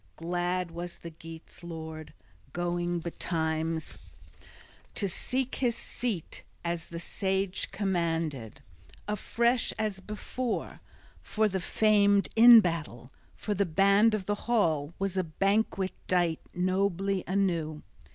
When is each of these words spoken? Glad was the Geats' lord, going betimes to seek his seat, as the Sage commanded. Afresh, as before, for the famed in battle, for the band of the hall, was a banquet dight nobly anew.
Glad 0.15 0.71
was 0.71 0.97
the 0.97 1.11
Geats' 1.11 1.63
lord, 1.63 2.11
going 2.53 3.01
betimes 3.01 3.99
to 4.95 5.07
seek 5.07 5.57
his 5.57 5.75
seat, 5.75 6.41
as 6.65 6.87
the 6.89 6.97
Sage 6.97 7.69
commanded. 7.69 8.63
Afresh, 9.07 9.71
as 9.77 9.99
before, 9.99 10.79
for 11.21 11.47
the 11.47 11.59
famed 11.59 12.29
in 12.35 12.61
battle, 12.61 13.11
for 13.35 13.53
the 13.53 13.63
band 13.63 14.15
of 14.15 14.25
the 14.25 14.33
hall, 14.49 14.91
was 14.97 15.17
a 15.17 15.23
banquet 15.23 15.93
dight 16.07 16.39
nobly 16.51 17.23
anew. 17.27 17.83